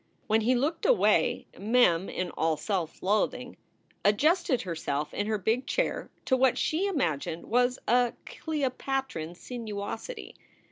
When 0.25 0.41
he 0.41 0.55
looked 0.55 0.83
away, 0.83 1.45
Mem, 1.59 2.09
in 2.09 2.31
all 2.31 2.57
self 2.57 3.03
loathing, 3.03 3.55
adjusted 4.03 4.63
herself 4.63 5.13
in 5.13 5.27
her 5.27 5.37
big 5.37 5.67
chair 5.67 6.09
to 6.25 6.35
what 6.35 6.57
she 6.57 6.87
imagined 6.87 7.45
was 7.45 7.77
a 7.87 8.13
Cleopatran 8.25 9.35
sinuosity. 9.35 10.33